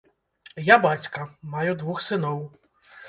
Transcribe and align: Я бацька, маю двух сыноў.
Я 0.67 0.77
бацька, 0.87 1.27
маю 1.57 1.77
двух 1.83 2.03
сыноў. 2.09 2.41